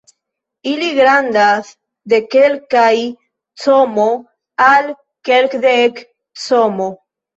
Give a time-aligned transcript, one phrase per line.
[0.69, 1.67] Ili grandas
[2.13, 2.95] de kelkaj
[3.67, 4.01] cm
[4.71, 4.93] al
[5.31, 6.05] kelkdek
[6.47, 6.83] cm.